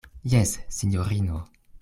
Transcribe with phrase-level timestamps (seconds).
[0.33, 1.39] Jes, sinjorino.